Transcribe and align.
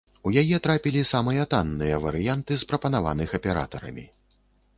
У 0.27 0.31
яе 0.41 0.57
трапілі 0.67 1.01
самыя 1.09 1.43
танныя 1.53 1.99
варыянты 2.07 2.53
з 2.63 2.69
прапанаваных 2.73 3.29
аператарамі. 3.41 4.09